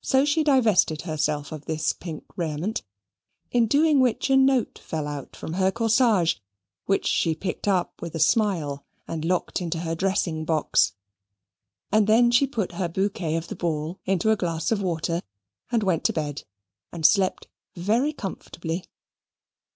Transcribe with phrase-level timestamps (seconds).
[0.00, 2.84] So she divested herself of this pink raiment;
[3.50, 6.36] in doing which a note fell out from her corsage,
[6.86, 10.92] which she picked up with a smile, and locked into her dressing box.
[11.90, 15.20] And then she put her bouquet of the ball into a glass of water,
[15.72, 16.44] and went to bed,
[16.92, 18.84] and slept very comfortably.